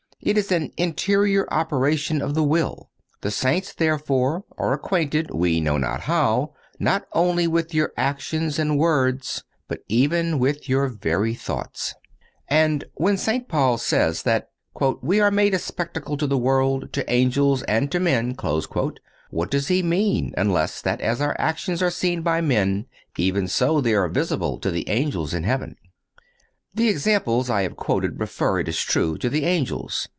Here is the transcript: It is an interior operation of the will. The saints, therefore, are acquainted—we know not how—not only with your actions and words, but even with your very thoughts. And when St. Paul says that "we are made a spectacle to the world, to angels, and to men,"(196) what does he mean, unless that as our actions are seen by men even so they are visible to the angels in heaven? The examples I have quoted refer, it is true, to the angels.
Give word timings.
It 0.23 0.37
is 0.37 0.51
an 0.51 0.71
interior 0.77 1.51
operation 1.51 2.21
of 2.21 2.35
the 2.35 2.43
will. 2.43 2.91
The 3.21 3.31
saints, 3.31 3.73
therefore, 3.73 4.43
are 4.55 4.71
acquainted—we 4.71 5.59
know 5.61 5.79
not 5.79 6.01
how—not 6.01 7.07
only 7.11 7.47
with 7.47 7.73
your 7.73 7.91
actions 7.97 8.59
and 8.59 8.77
words, 8.77 9.43
but 9.67 9.79
even 9.87 10.37
with 10.37 10.69
your 10.69 10.89
very 10.89 11.33
thoughts. 11.33 11.95
And 12.47 12.83
when 12.93 13.17
St. 13.17 13.47
Paul 13.49 13.79
says 13.79 14.21
that 14.21 14.49
"we 15.01 15.19
are 15.19 15.31
made 15.31 15.55
a 15.55 15.57
spectacle 15.59 16.17
to 16.17 16.27
the 16.27 16.37
world, 16.37 16.93
to 16.93 17.11
angels, 17.11 17.63
and 17.63 17.91
to 17.91 17.99
men,"(196) 17.99 18.97
what 19.31 19.49
does 19.49 19.69
he 19.69 19.81
mean, 19.81 20.35
unless 20.37 20.83
that 20.83 21.01
as 21.01 21.19
our 21.19 21.35
actions 21.39 21.81
are 21.81 21.89
seen 21.89 22.21
by 22.21 22.41
men 22.41 22.85
even 23.17 23.47
so 23.47 23.81
they 23.81 23.95
are 23.95 24.07
visible 24.07 24.59
to 24.59 24.69
the 24.69 24.87
angels 24.87 25.33
in 25.33 25.45
heaven? 25.45 25.77
The 26.73 26.87
examples 26.89 27.49
I 27.49 27.63
have 27.63 27.75
quoted 27.75 28.17
refer, 28.19 28.59
it 28.59 28.69
is 28.69 28.79
true, 28.79 29.17
to 29.17 29.29
the 29.29 29.43
angels. 29.45 30.07